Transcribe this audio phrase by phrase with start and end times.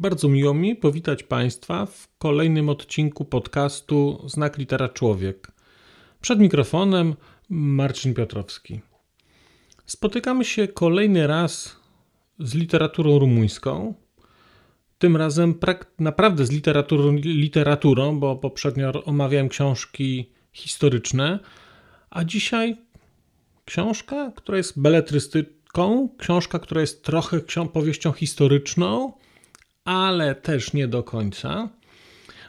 [0.00, 5.52] Bardzo miło mi powitać Państwa w kolejnym odcinku podcastu Znak Litera Człowiek.
[6.20, 7.14] Przed mikrofonem
[7.48, 8.80] Marcin Piotrowski.
[9.86, 11.76] Spotykamy się kolejny raz
[12.38, 13.94] z literaturą rumuńską.
[14.98, 15.54] Tym razem
[15.98, 21.38] naprawdę z literaturą, literaturą, bo poprzednio omawiałem książki historyczne,
[22.10, 22.76] a dzisiaj
[23.64, 27.40] książka, która jest beletrystyczką, książka, która jest trochę
[27.72, 29.12] powieścią historyczną,
[29.88, 31.68] ale też nie do końca.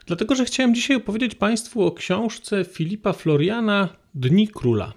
[0.06, 4.94] Dlatego, że chciałem dzisiaj opowiedzieć Państwu o książce Filipa Floriana Dni Króla.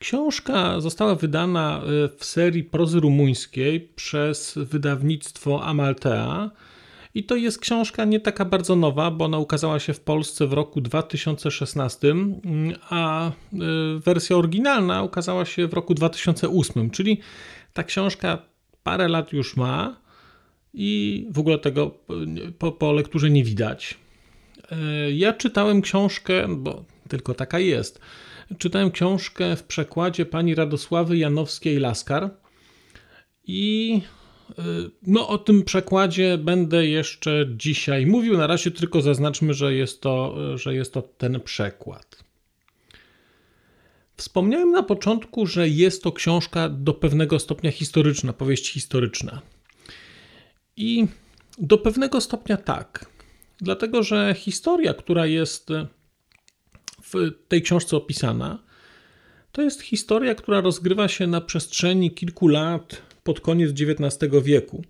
[0.00, 6.50] Książka została wydana e, w serii prozy rumuńskiej przez wydawnictwo Amaltea.
[7.14, 10.52] I to jest książka nie taka bardzo nowa, bo ona ukazała się w Polsce w
[10.52, 12.14] roku 2016,
[12.90, 13.32] a e,
[13.98, 17.20] wersja oryginalna ukazała się w roku 2008, czyli
[17.72, 18.38] ta książka
[18.82, 20.05] parę lat już ma
[20.76, 21.90] i w ogóle tego
[22.58, 23.94] po, po lekturze nie widać.
[24.70, 28.00] E, ja czytałem książkę, bo tylko taka jest
[28.58, 32.30] czytałem książkę w przekładzie pani Radosławy Janowskiej-Laskar
[33.46, 34.00] i
[34.50, 34.62] y,
[35.02, 38.36] no, o tym przekładzie będę jeszcze dzisiaj mówił.
[38.36, 42.24] Na razie tylko zaznaczmy, że jest to, że jest to ten przekład.
[44.16, 49.42] Wspomniałem na początku, że jest to książka do pewnego stopnia historyczna, powieść historyczna.
[50.76, 51.06] I
[51.58, 53.06] do pewnego stopnia tak.
[53.60, 55.68] Dlatego, że historia, która jest
[57.02, 58.62] w tej książce opisana,
[59.52, 64.84] to jest historia, która rozgrywa się na przestrzeni kilku lat pod koniec XIX wieku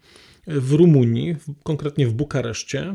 [0.46, 2.94] w Rumunii, konkretnie w Bukareszcie.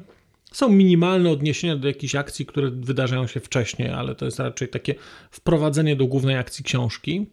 [0.51, 4.95] Są minimalne odniesienia do jakichś akcji, które wydarzają się wcześniej, ale to jest raczej takie
[5.31, 7.25] wprowadzenie do głównej akcji książki.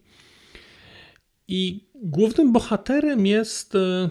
[1.47, 4.09] I głównym bohaterem jest, e,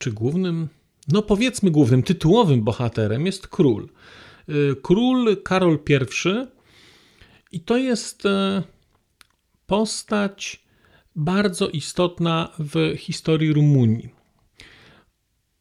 [0.00, 0.68] czy głównym,
[1.08, 3.88] no powiedzmy głównym, tytułowym bohaterem jest król.
[4.48, 6.46] Y, król Karol I.
[7.52, 8.62] I to jest e,
[9.66, 10.60] postać
[11.16, 14.08] bardzo istotna w historii Rumunii.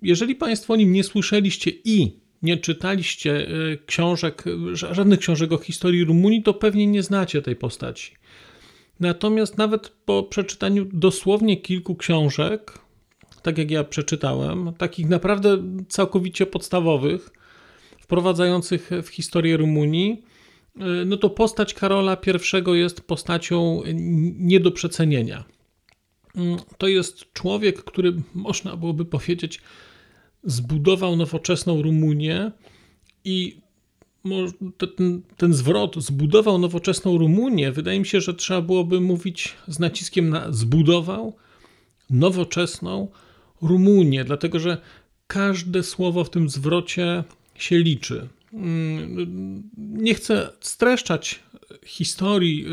[0.01, 6.05] Jeżeli Państwo o nim nie słyszeliście i nie czytaliście e, książek, żadnych książek o historii
[6.05, 8.15] Rumunii, to pewnie nie znacie tej postaci.
[8.99, 12.79] Natomiast nawet po przeczytaniu dosłownie kilku książek,
[13.41, 15.57] tak jak ja przeczytałem, takich naprawdę
[15.87, 17.29] całkowicie podstawowych,
[18.01, 20.23] wprowadzających w historię Rumunii,
[20.79, 22.17] e, no to postać Karola
[22.67, 23.81] I jest postacią
[24.39, 25.43] nie do przecenienia.
[26.35, 29.61] Mm, to jest człowiek, który można byłoby powiedzieć,
[30.43, 32.51] zbudował nowoczesną Rumunię
[33.25, 33.61] i
[34.77, 40.29] ten, ten zwrot zbudował nowoczesną Rumunię, wydaje mi się, że trzeba byłoby mówić z naciskiem
[40.29, 41.35] na zbudował
[42.09, 43.07] nowoczesną
[43.61, 44.77] Rumunię, dlatego że
[45.27, 47.23] każde słowo w tym zwrocie
[47.55, 48.27] się liczy.
[48.53, 51.39] Mm, nie chcę streszczać
[51.85, 52.65] historii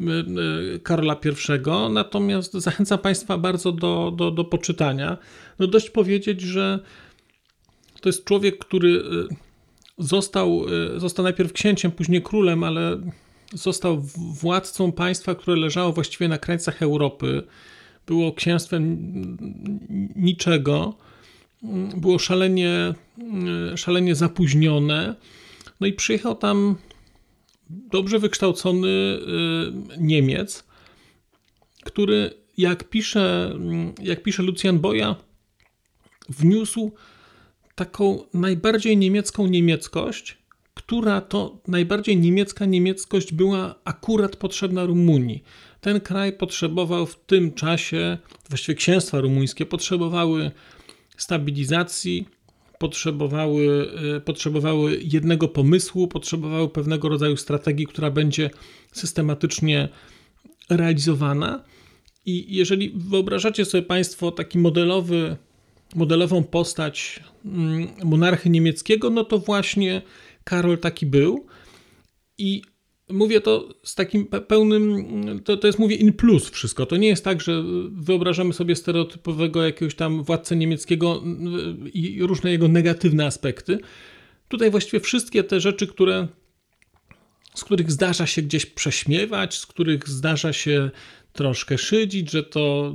[0.00, 0.04] y,
[0.74, 5.18] y, Karola I, natomiast zachęcam Państwa bardzo do, do, do poczytania.
[5.58, 6.78] No dość powiedzieć, że
[8.00, 9.02] to jest człowiek, który y,
[9.98, 10.66] został,
[10.96, 13.00] został najpierw księciem, później królem, ale
[13.52, 17.42] został władcą państwa, które leżało właściwie na krańcach Europy.
[18.06, 18.98] Było księstwem
[20.16, 20.96] niczego
[21.96, 22.94] było szalenie,
[23.76, 25.14] szalenie zapóźnione.
[25.80, 26.76] No i przyjechał tam
[27.70, 29.18] dobrze wykształcony y,
[29.98, 30.64] Niemiec,
[31.84, 33.56] który, jak pisze,
[34.02, 35.16] jak pisze Lucjan Boja,
[36.28, 36.92] wniósł
[37.74, 40.38] taką najbardziej niemiecką niemieckość,
[40.74, 45.44] która to najbardziej niemiecka niemieckość była akurat potrzebna Rumunii.
[45.84, 50.50] Ten kraj potrzebował w tym czasie, właściwie księstwa rumuńskie potrzebowały
[51.16, 52.28] stabilizacji,
[52.78, 58.50] potrzebowały, e, potrzebowały jednego pomysłu, potrzebowały pewnego rodzaju strategii, która będzie
[58.92, 59.88] systematycznie
[60.70, 61.64] realizowana.
[62.26, 65.36] I jeżeli wyobrażacie sobie Państwo taki modelowy,
[65.94, 70.02] modelową postać mm, monarchy niemieckiego, no to właśnie
[70.44, 71.46] Karol taki był.
[72.38, 72.62] I
[73.10, 76.86] Mówię to z takim pełnym, to, to jest mówię in plus wszystko.
[76.86, 77.62] To nie jest tak, że
[77.92, 81.22] wyobrażamy sobie stereotypowego jakiegoś tam władcę niemieckiego
[81.92, 83.78] i różne jego negatywne aspekty.
[84.48, 86.28] tutaj właściwie wszystkie te rzeczy, które,
[87.54, 90.90] z których zdarza się gdzieś prześmiewać, z których zdarza się
[91.32, 92.94] troszkę szydzić, że to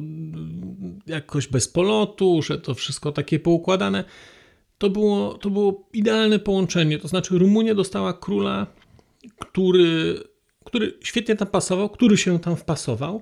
[1.08, 4.04] jakoś bez polotu, że to wszystko takie poukładane.
[4.78, 6.98] To było, to było idealne połączenie.
[7.00, 8.68] To znaczy, Rumunia dostała króla,
[9.40, 10.24] który,
[10.66, 13.22] który świetnie tam pasował, który się tam wpasował,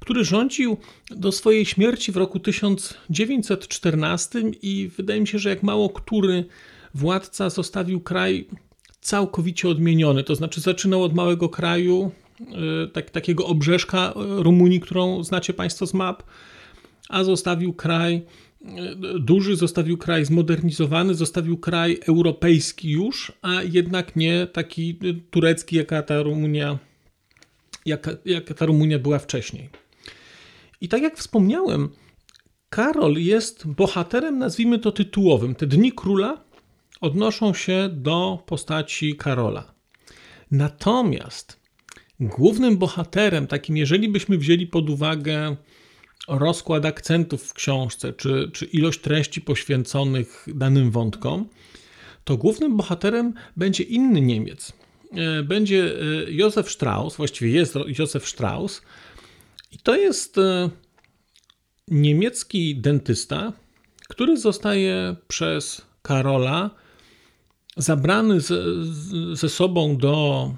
[0.00, 0.76] który rządził
[1.10, 6.44] do swojej śmierci w roku 1914 i wydaje mi się, że jak mało który
[6.94, 8.48] władca zostawił kraj
[9.00, 10.24] całkowicie odmieniony.
[10.24, 12.10] To znaczy, zaczynał od małego kraju,
[12.40, 16.22] Y, tak, takiego obrzeżka y, Rumunii, którą znacie Państwo z map,
[17.08, 18.22] a zostawił kraj
[19.20, 24.98] duży, zostawił kraj zmodernizowany, zostawił kraj europejski już, a jednak nie taki
[25.30, 26.78] turecki, jaka ta Rumunia,
[27.86, 29.68] jaka, jaka ta Rumunia była wcześniej.
[30.80, 31.88] I tak jak wspomniałem,
[32.70, 35.54] Karol jest bohaterem, nazwijmy to tytułowym.
[35.54, 36.44] Te dni króla
[37.00, 39.74] odnoszą się do postaci Karola.
[40.50, 41.58] Natomiast
[42.20, 45.56] Głównym bohaterem, takim, jeżeli byśmy wzięli pod uwagę
[46.28, 51.48] rozkład akcentów w książce, czy, czy ilość treści poświęconych danym wątkom,
[52.24, 54.72] to głównym bohaterem będzie inny Niemiec.
[55.12, 58.82] E, będzie e, Józef Strauss, właściwie jest Józef Strauss,
[59.72, 60.70] i to jest e,
[61.88, 63.52] niemiecki dentysta,
[64.08, 66.70] który zostaje przez Karola
[67.76, 68.62] zabrany ze,
[69.36, 70.50] ze sobą do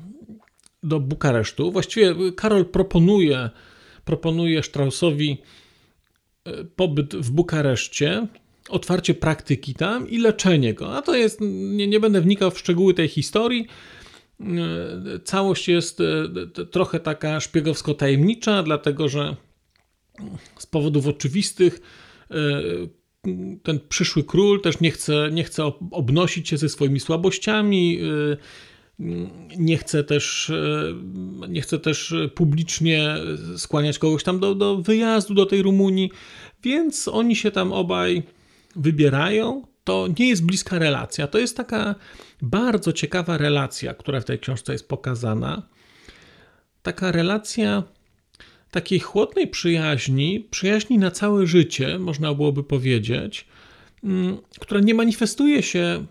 [0.83, 1.73] do Bukaresztu.
[1.73, 3.51] Właściwie Karol proponuje,
[4.11, 5.39] proponuje Straussowi
[6.45, 8.27] e, pobyt w Bukareszcie,
[8.69, 10.97] otwarcie praktyki tam i leczenie go.
[10.97, 13.67] A to jest, nie, nie będę wnikał w szczegóły tej historii.
[14.41, 14.47] E,
[15.25, 19.37] całość jest e, trochę taka szpiegowsko-tajemnicza, dlatego że
[20.59, 21.81] z powodów oczywistych
[23.63, 28.01] ten przyszły król też nie chce, nie chce obnosić się ze swoimi słabościami,
[29.59, 30.95] nie chcę też, e,
[31.49, 33.15] nie chcę też publicznie
[33.57, 36.11] skłaniać kogoś tam do, do wyjazdu do tej Rumunii,
[36.63, 38.23] więc oni się tam obaj
[38.77, 39.63] wybierają.
[39.85, 41.95] To nie jest bliska relacja, to jest taka
[42.43, 45.63] bardzo ciekawa relacja, która w tej książce jest pokazana.
[46.83, 47.83] Taka relacja
[48.71, 53.47] takiej chłodnej przyjaźni, przyjaźni na całe życie, można byłoby powiedzieć,
[54.05, 56.07] mm, która nie manifestuje się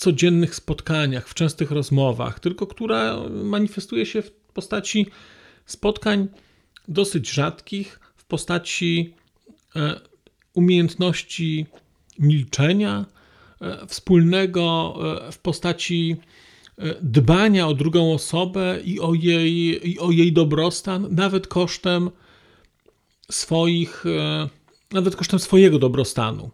[0.00, 5.06] codziennych spotkaniach, w częstych rozmowach, tylko która manifestuje się w postaci
[5.66, 6.28] spotkań
[6.88, 9.14] dosyć rzadkich, w postaci
[9.76, 10.00] e,
[10.54, 11.66] umiejętności
[12.18, 13.06] milczenia,
[13.60, 14.94] e, wspólnego,
[15.28, 16.16] e, w postaci
[17.02, 22.10] dbania o drugą osobę i o jej, i o jej dobrostan, nawet kosztem
[23.30, 24.04] swoich,
[24.92, 26.50] nawet kosztem swojego dobrostanu.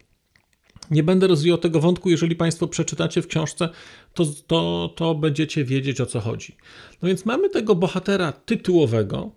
[0.90, 3.68] Nie będę rozwijał tego wątku, jeżeli Państwo przeczytacie w książce,
[4.14, 6.56] to, to, to będziecie wiedzieć o co chodzi.
[7.02, 9.30] No więc mamy tego bohatera tytułowego,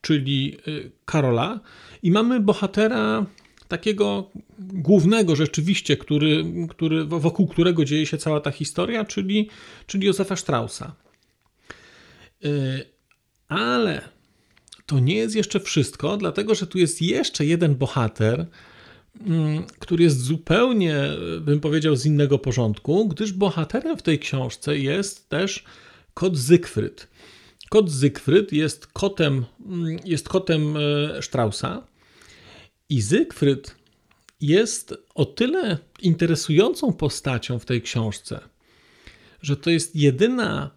[0.00, 1.60] czyli y, Karola,
[2.02, 3.26] i mamy bohatera
[3.68, 9.48] takiego głównego rzeczywiście, który, który, wokół którego dzieje się cała ta historia, czyli,
[9.86, 10.94] czyli Józefa Straussa.
[12.44, 12.84] Y,
[13.48, 14.08] ale
[14.86, 18.46] to nie jest jeszcze wszystko, dlatego że tu jest jeszcze jeden bohater,
[19.78, 21.04] który jest zupełnie,
[21.40, 25.64] bym powiedział, z innego porządku, gdyż bohaterem w tej książce jest też
[26.14, 27.08] kot Zygfryd.
[27.68, 31.86] Kot Zygfryd jest kotem, mm, jest kotem e, Straussa
[32.88, 33.76] i Zygfryd
[34.40, 38.40] jest o tyle interesującą postacią w tej książce,
[39.42, 40.70] że to jest jedyna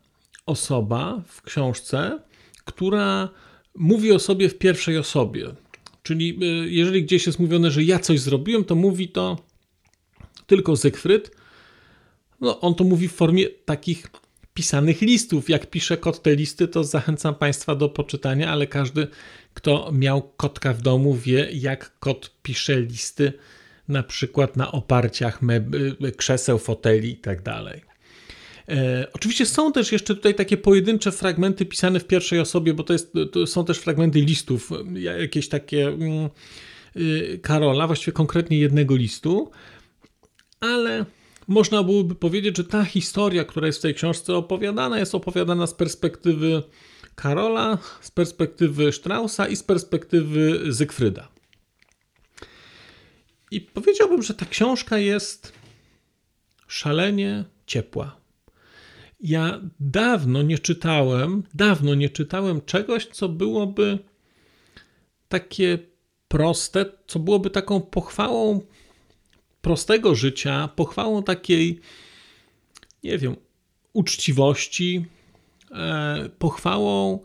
[0.46, 2.20] osoba w książce,
[2.66, 3.30] która
[3.76, 5.56] mówi o sobie w pierwszej osobie.
[6.04, 9.38] Czyli y, jeżeli gdzieś jest mówione, że ja coś zrobiłem, to mówi to
[10.48, 11.32] tylko Zygfryd.
[12.42, 14.08] No, on to mówi w formie takich
[14.54, 15.50] pisanych listów.
[15.50, 19.08] Jak pisze kot te listy, to zachęcam Państwa do poczytania, ale każdy,
[19.54, 23.34] kto miał kotka w domu, wie, jak kot pisze listy,
[23.88, 25.40] na przykład na oparciach
[26.18, 27.82] krzeseł, foteli itd.
[28.70, 32.94] E, oczywiście są też jeszcze tutaj takie pojedyncze fragmenty pisane w pierwszej osobie, bo to,
[32.94, 36.30] jest, to są też fragmenty listów, jakieś takie mm,
[36.96, 39.52] y, Karola, właściwie konkretnie jednego listu,
[40.60, 41.06] ale
[41.48, 45.74] można byłoby powiedzieć, że ta historia, która jest w tej książce opowiadana, jest opowiadana z
[45.74, 46.64] perspektywy
[47.16, 51.28] Karola, z perspektywy Straussa i z perspektywy Zygfryda.
[53.52, 55.54] I powiedziałbym, że ta książka jest
[56.68, 58.21] szalenie ciepła.
[59.22, 64.00] Ja dawno nie czytałem, dawno nie czytałem czegoś, co byłoby
[65.30, 65.80] takie
[66.28, 68.62] proste, co byłoby taką pochwałą
[69.62, 71.82] prostego życia, pochwałą takiej
[73.04, 73.36] nie wiem,
[73.94, 75.06] uczciwości,
[75.72, 77.20] e, pochwałą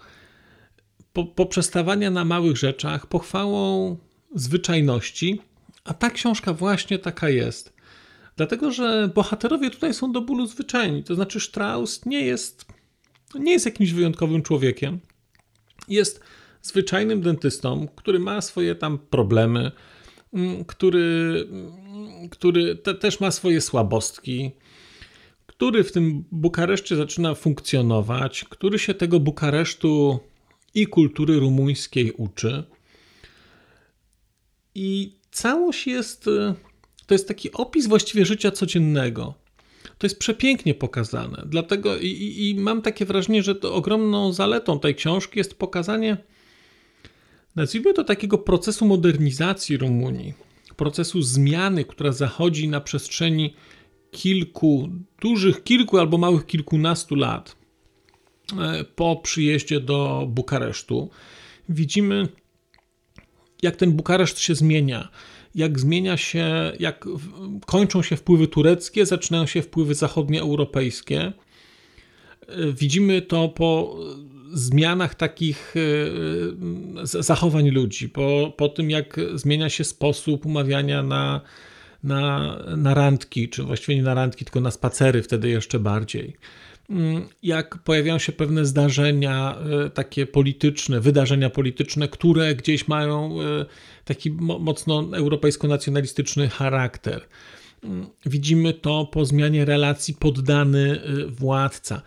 [1.12, 3.96] po, poprzestawania na małych rzeczach, pochwałą
[4.34, 5.40] zwyczajności,
[5.84, 7.75] a ta książka właśnie taka jest.
[8.36, 11.04] Dlatego, że bohaterowie tutaj są do bólu zwyczajni.
[11.04, 12.66] To znaczy, Strauss nie jest,
[13.34, 15.00] nie jest jakimś wyjątkowym człowiekiem.
[15.88, 16.20] Jest
[16.62, 19.72] zwyczajnym dentystą, który ma swoje tam problemy,
[20.32, 24.50] mm, który, mm, który te, też ma swoje słabostki,
[25.46, 30.20] który w tym Bukareszcie zaczyna funkcjonować, który się tego Bukaresztu
[30.74, 32.64] i kultury rumuńskiej uczy.
[34.74, 36.26] I całość jest,
[37.06, 39.34] to jest taki opis właściwie życia codziennego.
[39.98, 41.42] To jest przepięknie pokazane.
[41.46, 42.06] Dlatego i,
[42.38, 46.16] i, mam takie wrażenie, że to ogromną zaletą tej książki jest pokazanie,
[47.56, 50.34] nazwijmy to takiego procesu modernizacji Rumunii,
[50.76, 53.54] procesu zmiany, która zachodzi na przestrzeni
[54.10, 54.88] kilku,
[55.20, 57.56] dużych kilku albo małych kilkunastu lat
[58.60, 61.10] e, po przyjeździe do Bukaresztu.
[61.68, 62.28] Widzimy,
[63.62, 65.08] jak ten Bukareszt się zmienia,
[65.56, 67.04] jak zmienia się, jak
[67.66, 71.20] kończą się wpływy tureckie, zaczynają się wpływy zachodnioeuropejskie.
[71.20, 71.32] E,
[72.72, 73.96] widzimy to po
[74.52, 81.40] zmianach takich e, zachowań ludzi, po, po tym, jak zmienia się sposób umawiania na
[82.02, 86.36] na, na randki, czy właściwie nie na randki, tylko na spacery wtedy jeszcze bardziej.
[86.90, 93.66] Mm, jak pojawiają się pewne zdarzenia e, takie polityczne, wydarzenia polityczne, które gdzieś mają e,
[94.04, 97.26] taki mocno europejsko-nacjonalistyczny charakter.
[97.84, 101.96] Mm, widzimy to po zmianie relacji poddany-władca.
[101.96, 102.00] E,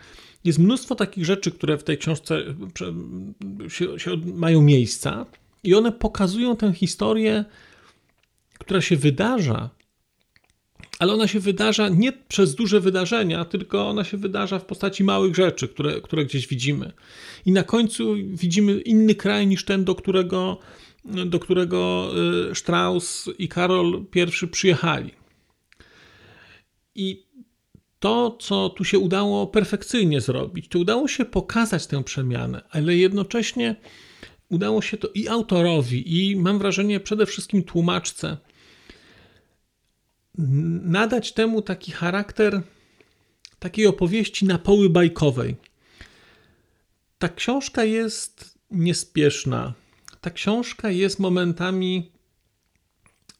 [0.44, 2.42] Jest mnóstwo takich rzeczy, które w tej książce
[3.68, 5.26] się, się mają miejsca,
[5.64, 7.44] i one pokazują tę historię,
[8.58, 9.70] która się wydarza
[11.00, 15.34] ale ona się wydarza nie przez duże wydarzenia, tylko ona się wydarza w postaci małych
[15.34, 16.92] rzeczy, które, które gdzieś widzimy.
[17.46, 20.58] I na końcu widzimy inny kraj niż ten, do którego,
[21.26, 22.10] do którego
[22.50, 24.04] y, Strauss i Karol
[24.44, 25.10] I przyjechali.
[26.94, 27.26] I
[27.98, 33.76] to, co tu się udało perfekcyjnie zrobić, to udało się pokazać tę przemianę, ale jednocześnie
[34.48, 38.36] udało się to i autorowi, i mam wrażenie przede wszystkim tłumaczce
[40.82, 42.62] nadać temu taki charakter
[43.58, 45.56] takiej opowieści na poły bajkowej.
[47.18, 49.74] Ta książka jest niespieszna.
[50.20, 52.12] Ta książka jest momentami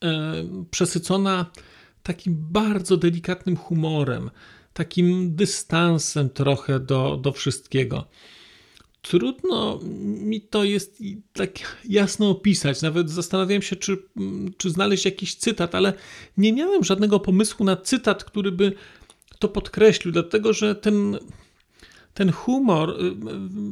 [0.03, 0.33] e,
[0.71, 1.51] przesycona
[2.03, 4.29] takim bardzo delikatnym humorem,
[4.73, 8.07] takim dystansem trochę do, do wszystkiego.
[9.01, 11.03] Trudno mi to jest
[11.33, 12.81] tak jasno opisać.
[12.81, 13.97] Nawet zastanawiałem się, czy,
[14.57, 15.93] czy znaleźć jakiś cytat, ale
[16.37, 18.73] nie miałem żadnego pomysłu na cytat, który by
[19.39, 21.19] to podkreślił, dlatego że ten,
[22.13, 23.13] ten humor y, y,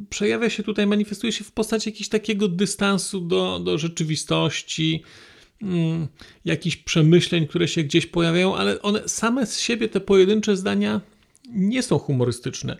[0.09, 5.03] przejawia się tutaj, manifestuje się w postaci jakiegoś takiego dystansu do, do rzeczywistości,
[5.61, 6.07] mm,
[6.45, 11.01] jakichś przemyśleń, które się gdzieś pojawiają, ale one same z siebie, te pojedyncze zdania,
[11.49, 12.77] nie są humorystyczne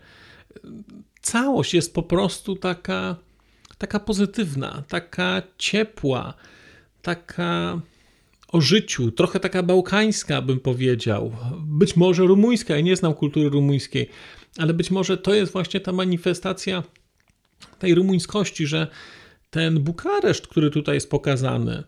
[1.22, 3.16] całość jest po prostu taka,
[3.78, 6.34] taka pozytywna, taka ciepła,
[7.02, 7.82] taka
[8.52, 11.32] o życiu, trochę taka bałkańska, bym powiedział.
[11.60, 14.10] Być może rumuńska, ja nie znam kultury rumuńskiej,
[14.58, 16.84] ale być może to jest właśnie ta manifestacja
[17.80, 18.88] tej rumuńskości, że
[19.50, 21.84] ten Bukareszt, który tutaj jest pokazany,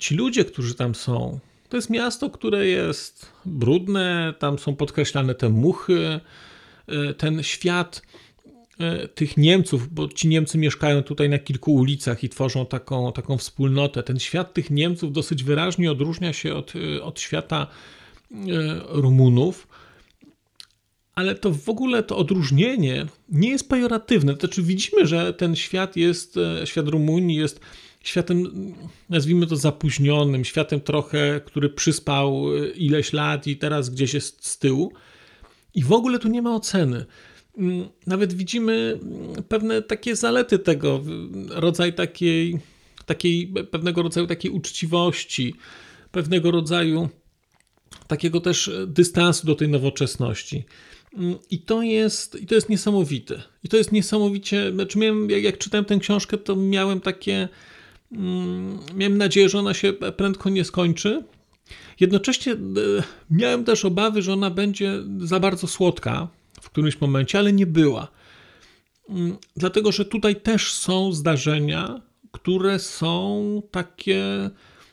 [0.00, 5.48] ci ludzie, którzy tam są, to jest miasto, które jest brudne, tam są podkreślane te
[5.48, 6.20] muchy,
[7.16, 8.02] ten świat
[8.78, 13.38] E, tych Niemców, bo ci Niemcy mieszkają tutaj na kilku ulicach i tworzą taką, taką
[13.38, 14.02] wspólnotę.
[14.02, 17.66] Ten świat tych Niemców dosyć wyraźnie odróżnia się od, e, od świata
[18.32, 18.36] e,
[18.88, 19.68] Rumunów,
[21.14, 24.34] ale to w ogóle to odróżnienie nie jest pejoratywne.
[24.34, 27.60] To znaczy widzimy, że ten świat jest, świat Rumunii jest
[28.04, 28.44] światem,
[29.10, 34.92] nazwijmy to zapóźnionym, światem trochę, który przyspał ileś lat i teraz gdzieś jest z tyłu.
[35.74, 37.04] I w ogóle tu nie ma oceny.
[37.58, 41.00] Mm, nawet widzimy mm, pewne takie zalety tego,
[41.48, 42.58] rodzaj takiej,
[43.06, 45.54] takiej pewnego rodzaju takiej uczciwości,
[46.12, 47.08] pewnego rodzaju
[48.06, 50.64] takiego też dystansu do tej nowoczesności.
[51.16, 53.42] Mm, I to jest, i to jest niesamowite.
[53.64, 54.72] I to jest niesamowicie.
[54.72, 57.48] Znaczy miałem, jak, jak czytałem tę książkę, to miałem takie.
[58.94, 61.24] Miałem nadzieję, że ona się prędko nie skończy.
[62.00, 62.56] Jednocześnie e,
[63.30, 66.28] miałem też obawy, że ona będzie za bardzo słodka,
[66.60, 68.08] w którymś momencie, ale nie była.
[69.08, 72.02] Mm, dlatego, że tutaj też są zdarzenia,
[72.32, 74.50] które są takie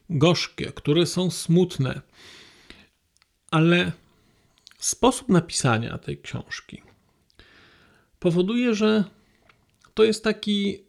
[0.10, 2.02] gorzkie, które są smutne,
[3.52, 3.92] ale
[4.80, 6.82] sposób napisania tej książki
[8.22, 9.04] powoduje, że
[9.94, 10.86] to jest taki,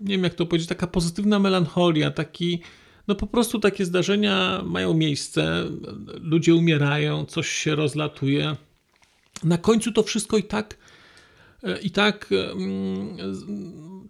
[0.00, 2.62] nie wiem jak to powiedzieć, taka pozytywna melancholia, taki,
[3.08, 5.64] no po prostu takie zdarzenia mają miejsce,
[6.20, 8.56] ludzie umierają, coś się rozlatuje.
[9.44, 10.76] Na końcu to wszystko i tak
[11.82, 13.16] i tak mm,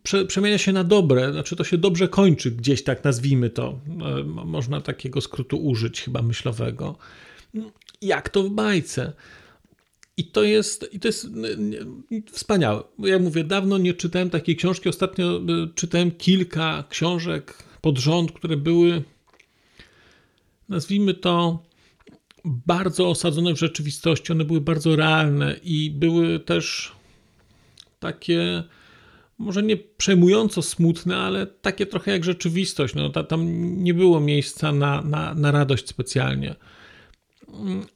[0.02, 3.80] prze, przemienia się na dobre, znaczy to się dobrze kończy gdzieś tak nazwijmy to.
[3.88, 6.96] E, można takiego skrótu użyć chyba myślowego.
[8.02, 9.12] Jak to w bajce.
[10.16, 11.26] I to jest, i to jest
[12.32, 12.82] wspaniałe.
[12.98, 14.88] Ja mówię, dawno nie czytałem takiej książki.
[14.88, 15.42] Ostatnio e,
[15.74, 17.54] czytałem kilka książek
[17.84, 19.02] pod rząd, które były,
[20.68, 21.62] nazwijmy to,
[22.44, 24.32] bardzo osadzone w rzeczywistości.
[24.32, 26.92] One były bardzo realne i były też
[28.00, 28.64] takie
[29.38, 32.94] może nie przejmująco smutne, ale takie trochę jak rzeczywistość.
[32.94, 33.40] No, tam
[33.82, 36.54] nie było miejsca na, na, na radość specjalnie.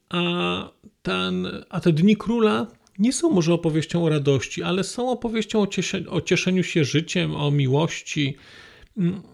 [0.09, 0.69] A,
[1.01, 2.67] ten, a te Dni Króla
[2.99, 5.67] nie są może opowieścią o radości, ale są opowieścią o,
[6.09, 8.37] o cieszeniu się życiem, o miłości,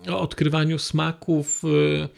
[0.09, 2.09] o odkrywaniu smaków, y,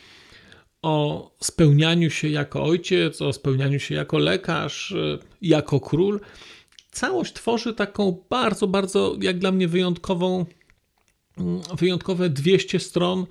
[0.81, 6.19] o spełnianiu się jako ojciec, o spełnianiu się jako lekarz, y, jako król
[6.91, 10.45] całość tworzy taką bardzo, bardzo, jak dla mnie, wyjątkową,
[11.77, 13.25] wyjątkowe 200 stron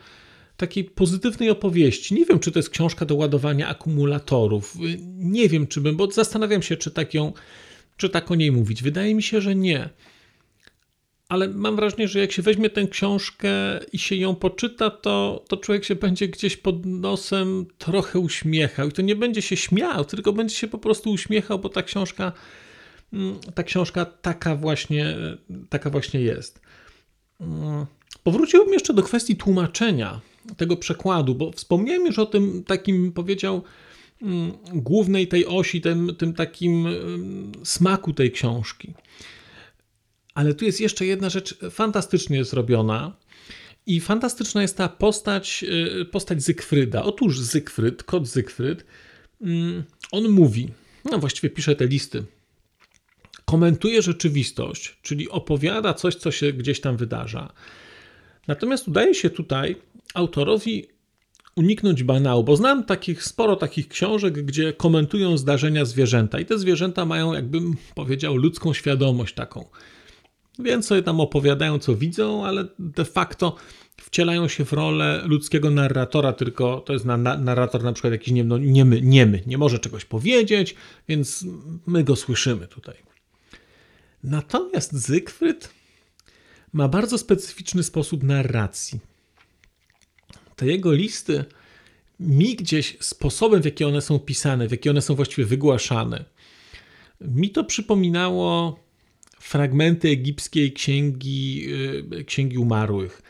[0.57, 2.15] takiej pozytywnej opowieści.
[2.15, 4.77] Nie wiem, czy to jest książka do ładowania akumulatorów.
[5.17, 7.33] Nie wiem, czy bym, bo zastanawiam się, czy tak, ją,
[7.97, 8.83] czy tak o niej mówić.
[8.83, 9.89] Wydaje mi się, że nie.
[11.29, 13.49] Ale mam wrażenie, że jak się weźmie tę książkę
[13.93, 18.89] i się ją poczyta, to, to człowiek się będzie gdzieś pod nosem trochę uśmiechał.
[18.89, 22.33] I to nie będzie się śmiał, tylko będzie się po prostu uśmiechał, bo ta książka
[23.13, 25.17] Mm, ta książka taka właśnie,
[25.69, 26.61] taka właśnie jest.
[27.41, 27.87] Mm,
[28.23, 30.21] powróciłbym jeszcze do kwestii tłumaczenia
[30.57, 33.63] tego przekładu, bo wspomniałem już o tym takim, powiedział,
[34.23, 36.87] mm, głównej tej osi, tym, tym takim
[37.65, 38.95] smaku tej książki.
[40.37, 43.17] Ale tu jest jeszcze jedna rzecz fantastycznie zrobiona.
[43.87, 45.65] I fantastyczna jest ta postać,
[46.01, 47.03] y, postać Zygfryda.
[47.03, 48.85] Otóż Zygfryd, kot Zygfryd,
[50.13, 50.69] on mówi,
[51.05, 52.25] no właściwie pisze te listy
[53.45, 57.53] komentuje rzeczywistość, czyli opowiada coś, co się gdzieś tam wydarza.
[58.49, 59.77] Natomiast udaje się tutaj
[60.15, 60.87] autorowi
[61.57, 67.05] uniknąć banału, bo znam takich sporo takich książek, gdzie komentują zdarzenia zwierzęta i te zwierzęta
[67.05, 69.65] mają, jakbym powiedział, ludzką świadomość taką.
[70.59, 73.57] Więc sobie tam opowiadają, co widzą, ale de facto
[73.97, 78.33] wcielają się w rolę ludzkiego narratora, tylko to jest na, na, narrator na przykład jakiś
[78.33, 80.75] nie, no, niemy, niemy, nie może czegoś powiedzieć,
[81.09, 81.45] więc
[81.87, 82.95] my go słyszymy tutaj.
[84.25, 85.71] Natomiast Zygfryd
[86.73, 89.01] ma bardzo specyficzny sposób narracji.
[90.57, 91.45] Te jego listy
[92.21, 96.25] mi gdzieś sposobem, w jaki one są pisane, w jaki one są właściwie wygłaszane,
[97.21, 98.81] mi to przypominało
[99.41, 101.67] fragmenty egipskiej księgi,
[102.21, 103.23] y, księgi umarłych.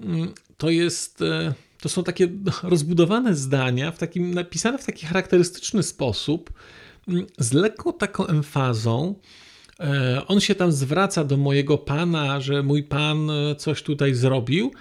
[0.00, 2.28] Mm, to jest, y, to są takie
[2.62, 6.52] rozbudowane zdania, w takim, napisane w taki charakterystyczny sposób,
[7.08, 9.14] mm, z lekką taką emfazą,
[9.80, 14.72] E, on się tam zwraca do mojego pana, że mój pan e, coś tutaj zrobił.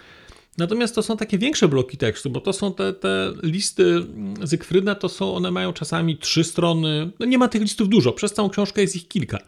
[0.57, 4.05] Natomiast to są takie większe bloki tekstu, bo to są te, te listy
[4.43, 7.11] Zygfryda, to są, one mają czasami trzy strony.
[7.19, 9.39] No nie ma tych listów dużo, przez całą książkę jest ich kilka,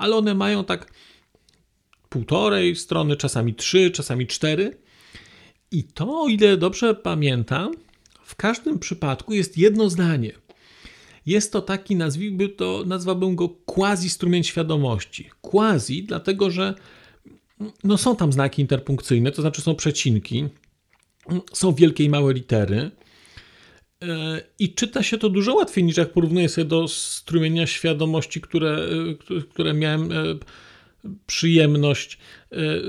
[0.00, 0.92] ale one mają tak
[2.08, 4.78] półtorej strony, czasami trzy, czasami cztery.
[5.70, 7.72] I to, o ile dobrze pamiętam,
[8.22, 10.32] w każdym przypadku jest jedno zdanie.
[11.26, 15.30] Jest to taki, nazwijmy to, nazwałbym go quasi strumień świadomości.
[15.40, 16.74] Quasi, dlatego że
[17.84, 20.48] no są tam znaki interpunkcyjne, to znaczy są przecinki,
[21.52, 22.90] są wielkie i małe litery.
[24.04, 28.88] E, I czyta się to dużo łatwiej niż jak porównuję sobie do strumienia świadomości, które,
[29.30, 30.16] e, które miałem e,
[31.26, 32.18] przyjemność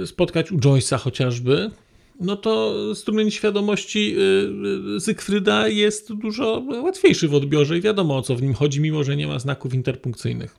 [0.06, 1.72] spotkać u Joyce'a chociażby
[2.20, 4.16] no to strumień świadomości
[4.98, 9.16] Zygfryda jest dużo łatwiejszy w odbiorze i wiadomo o co w nim chodzi, mimo że
[9.16, 10.56] nie ma znaków interpunkcyjnych.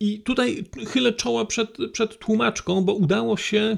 [0.00, 3.76] I tutaj chylę czoła przed, przed tłumaczką, bo udało się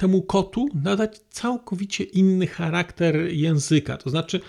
[0.00, 3.96] temu kotu nadać całkowicie inny charakter języka.
[3.96, 4.40] To znaczy,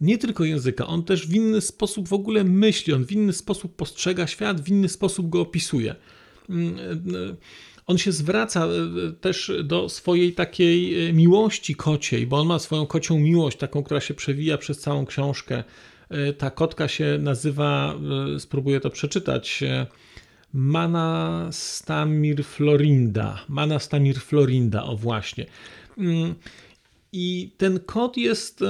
[0.00, 3.76] nie tylko języka, on też w inny sposób w ogóle myśli, on w inny sposób
[3.76, 5.94] postrzega świat, w inny sposób go opisuje.
[6.50, 6.78] Mm,
[7.14, 7.36] y,
[7.86, 12.86] on się zwraca e, też do swojej takiej e, miłości kociej, bo on ma swoją
[12.86, 15.64] kocią miłość, taką, która się przewija przez całą książkę.
[16.08, 17.94] E, ta kotka się nazywa,
[18.38, 19.64] spróbuję to przeczytać,
[20.56, 23.44] Mana Stamir Florinda.
[23.48, 25.46] Mana Stamir Florinda, o właśnie.
[25.98, 26.34] Mm,
[27.12, 28.64] I ten kot jest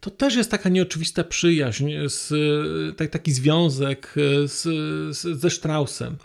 [0.00, 2.32] to też jest taka nieoczywista przyjaźń, z,
[2.96, 4.14] tak, taki związek
[4.46, 4.62] z,
[5.16, 6.16] z, ze Straussem.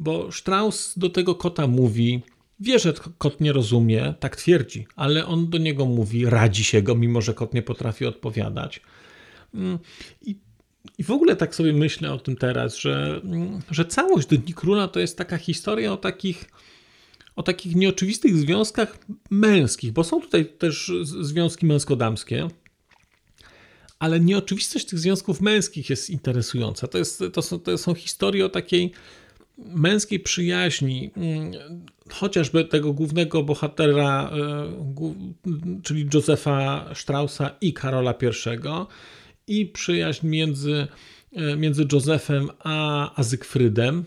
[0.00, 2.22] Bo Strauss do tego kota mówi,
[2.60, 6.94] wie, że kot nie rozumie, tak twierdzi, ale on do niego mówi, radzi się go,
[6.94, 8.80] mimo że kot nie potrafi odpowiadać.
[9.54, 9.78] Mm,
[10.22, 10.36] I,
[10.98, 13.20] i w ogóle tak sobie myślę o tym teraz, że,
[13.70, 16.44] że całość Dni Króla to jest taka historia o takich
[17.36, 18.98] o takich nieoczywistych związkach
[19.30, 22.48] męskich, bo są tutaj też związki męsko-damskie,
[23.98, 26.86] ale nieoczywistość tych związków męskich jest interesująca.
[26.86, 28.92] To, jest, to, są, to są historie o takiej
[29.58, 31.52] męskiej przyjaźni, mm,
[32.10, 38.86] chociażby tego głównego bohatera, e, czyli Józefa Straussa i Karola I,
[39.46, 40.86] i przyjaźń między,
[41.32, 44.04] e, między Józefem a, a Zygfrydem.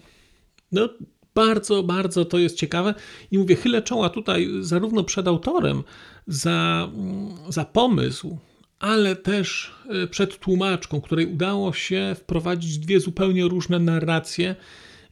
[0.71, 0.89] No,
[1.35, 2.93] bardzo, bardzo to jest ciekawe
[3.31, 5.83] i mówię, chylę czoła tutaj zarówno przed autorem
[6.27, 8.37] za, mm, za pomysł,
[8.79, 14.55] ale też e, przed tłumaczką, której udało się wprowadzić dwie zupełnie różne narracje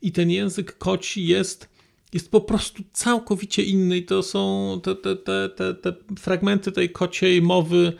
[0.02, 1.70] i ten język koci jest,
[2.14, 6.90] jest po prostu całkowicie inny i to są te, te, te, te, te fragmenty tej
[6.90, 7.94] kociej mowy,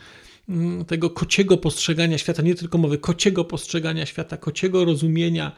[0.86, 5.52] tego kociego postrzegania świata, nie tylko mowy, kociego postrzegania świata, kociego rozumienia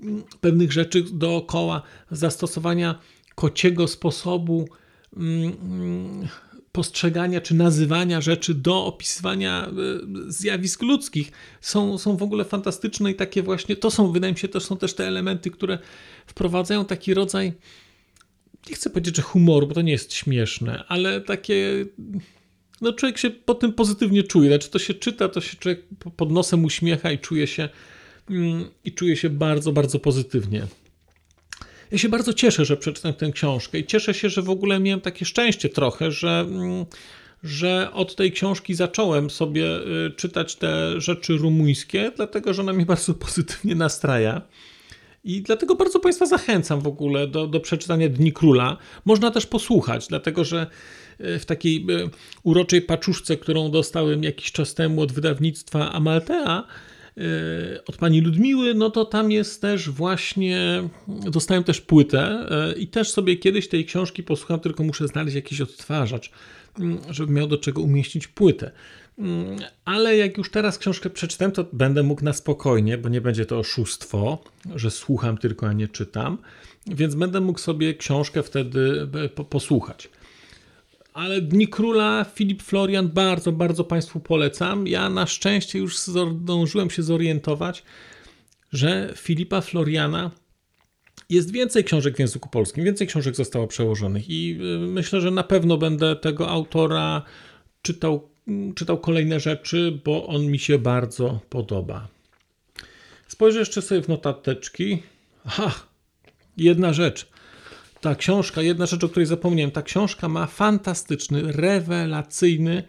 [0.00, 2.98] mm, pewnych rzeczy dookoła, zastosowania
[3.34, 4.68] kociego sposobu
[5.16, 6.28] mm,
[6.72, 9.72] postrzegania czy nazywania rzeczy do opisywania e,
[10.32, 11.32] zjawisk ludzkich.
[11.60, 14.76] Są, są w ogóle fantastyczne i takie właśnie, to są, wydaje mi się, to są
[14.76, 15.78] też te elementy, które
[16.26, 17.52] wprowadzają taki rodzaj,
[18.70, 21.86] nie chcę powiedzieć, że humoru, bo to nie jest śmieszne, ale takie,
[22.80, 25.82] no człowiek się po tym pozytywnie czuje, znaczy to się czyta, to się człowiek
[26.16, 27.68] pod nosem uśmiecha i czuje się,
[28.30, 30.66] mm, i czuje się bardzo, bardzo pozytywnie.
[31.90, 35.00] Ja się bardzo cieszę, że przeczytałem tę książkę i cieszę się, że w ogóle miałem
[35.00, 36.84] takie szczęście trochę, że, mm,
[37.42, 42.86] że od tej książki zacząłem sobie y, czytać te rzeczy rumuńskie, dlatego że ona mnie
[42.96, 44.42] bardzo pozytywnie nastraja.
[45.24, 48.76] I dlatego bardzo Państwa zachęcam w ogóle do, do przeczytania Dni Króla.
[49.04, 50.66] Można też posłuchać, dlatego że
[51.18, 52.10] w takiej y,
[52.42, 56.66] uroczej paczuszce, którą dostałem jakiś czas temu od wydawnictwa Amaltea,
[57.18, 62.88] E, od pani Ludmiły, no to tam jest też właśnie, dostałem też płytę e, i
[62.88, 66.30] też sobie kiedyś tej książki posłucham, tylko muszę znaleźć jakiś odtwarzacz,
[66.78, 68.70] mm, żeby miał do czego umieścić płytę.
[69.18, 73.46] Mm, ale jak już teraz książkę przeczytam, to będę mógł na spokojnie, bo nie będzie
[73.46, 76.38] to oszustwo, że słucham tylko, a nie czytam,
[76.86, 80.08] więc będę mógł sobie książkę wtedy e, posłuchać.
[81.14, 84.86] Ale Dni Króla, Filip Florian, bardzo, bardzo Państwu polecam.
[84.86, 87.82] Ja na szczęście już zdążyłem się zorientować,
[88.72, 90.30] że Filipa Floriana
[91.30, 95.42] jest więcej książek w języku polskim, więcej książek zostało przełożonych i y, myślę, że na
[95.42, 97.22] pewno będę tego autora
[97.82, 98.28] czytał,
[98.74, 102.08] czytał kolejne rzeczy, bo on mi się bardzo podoba.
[103.28, 105.02] Spojrzę jeszcze sobie w notateczki.
[105.44, 105.74] Aha,
[106.56, 107.33] jedna rzecz
[108.04, 112.82] ta książka, jedna rzecz, o której zapomniałem, ta książka ma fantastyczny, rewelacyjny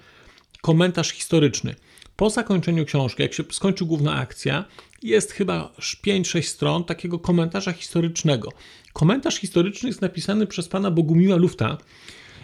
[0.61, 1.75] komentarz historyczny.
[2.15, 4.65] Po zakończeniu książki, jak się skończy główna akcja,
[5.03, 5.73] jest chyba
[6.07, 8.51] 5-6 stron takiego komentarza historycznego.
[8.93, 11.77] Komentarz historyczny jest napisany przez pana Bogumiła Lufta.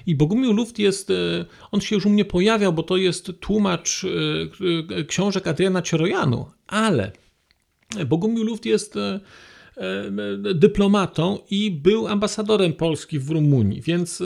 [0.06, 4.04] I Bogumił Luft jest, e, on się już u mnie pojawiał, bo to jest tłumacz
[4.04, 7.12] e, e, książek Adriana Ciorojanu, ale
[8.06, 8.96] Bogumił Luft jest
[10.54, 14.24] dyplomatą i był ambasadorem Polski w Rumunii, więc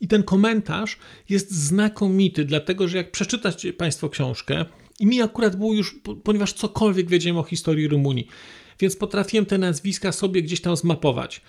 [0.00, 4.64] i ten komentarz jest znakomity, dlatego że jak przeczytacie Państwo książkę,
[5.00, 8.28] i mi akurat było już, ponieważ cokolwiek wiedziałem o historii Rumunii,
[8.80, 11.40] więc potrafiłem te nazwiska sobie gdzieś tam zmapować.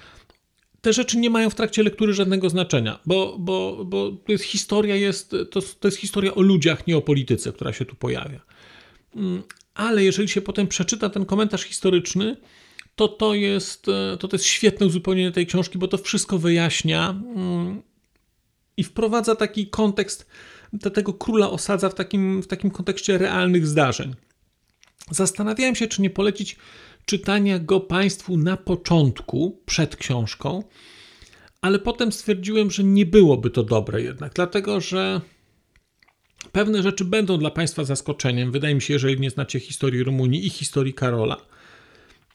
[0.82, 4.96] Te rzeczy nie mają w trakcie lektury żadnego znaczenia, bo, bo, bo to jest historia,
[4.96, 8.40] jest, to, to jest historia o ludziach, nie o polityce, która się tu pojawia.
[9.16, 12.38] Mm, ale jeżeli się potem przeczyta ten komentarz historyczny,
[12.96, 17.10] to to jest, e, to, to jest świetne uzupełnienie tej książki, bo to wszystko wyjaśnia
[17.10, 17.82] mm,
[18.78, 20.28] i wprowadza taki kontekst,
[20.94, 24.16] tego króla osadza w takim, w takim kontekście realnych zdarzeń.
[25.12, 26.58] Zastanawiałem się, czy nie polecić
[27.06, 30.64] czytania go Państwu na początku, przed książką,
[31.62, 35.22] ale potem stwierdziłem, że nie byłoby to dobre jednak, dlatego że
[36.52, 38.52] pewne rzeczy będą dla Państwa zaskoczeniem.
[38.52, 41.38] Wydaje mi się, jeżeli nie znacie historii Rumunii i historii Karola.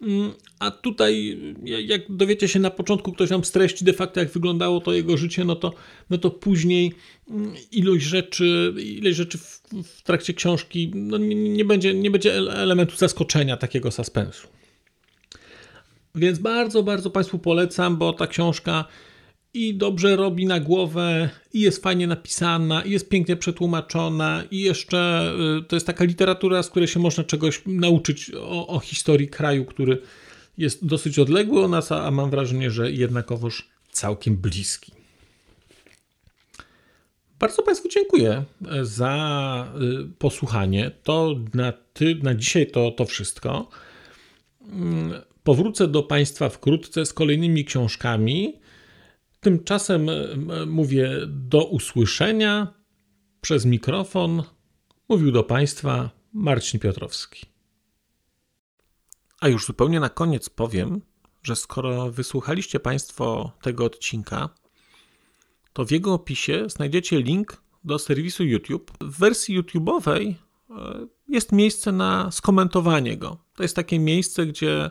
[0.03, 4.81] Mm, a tutaj, jak dowiecie się na początku, ktoś nam streści de facto, jak wyglądało
[4.81, 5.75] to jego życie, no to,
[6.11, 6.93] no to później
[7.31, 12.35] mm, ilość rzeczy, ilość rzeczy w, w trakcie książki no nie, nie, będzie, nie będzie
[12.37, 14.49] elementu zaskoczenia, takiego suspensu.
[16.15, 18.85] Więc bardzo, bardzo Państwu polecam, bo ta książka
[19.59, 25.33] i dobrze robi na głowę, i jest fajnie napisana, i jest pięknie przetłumaczona, i jeszcze
[25.61, 29.65] y, to jest taka literatura, z której się można czegoś nauczyć o, o historii kraju,
[29.65, 30.03] który
[30.59, 34.93] jest dosyć odległy od nas, a mam wrażenie, że jednakowoż całkiem bliski.
[37.39, 40.91] Bardzo Państwu dziękuję e, za y, posłuchanie.
[41.03, 43.69] To na, ty, na dzisiaj to, to wszystko.
[44.73, 45.13] Mm,
[45.45, 48.68] powrócę do Państwa wkrótce z kolejnymi książkami.
[49.41, 50.17] Tymczasem e,
[50.67, 52.75] mówię do usłyszenia
[53.41, 54.43] przez mikrofon.
[55.09, 57.47] Mówił do Państwa Marcin Piotrowski.
[59.41, 61.01] A już zupełnie na koniec powiem,
[61.43, 64.49] że skoro wysłuchaliście Państwo tego odcinka,
[65.73, 68.93] to w jego opisie znajdziecie link do serwisu YouTube.
[69.01, 70.35] W wersji YouTube'owej
[70.71, 73.37] e, jest miejsce na skomentowanie go.
[73.55, 74.91] To jest takie miejsce, gdzie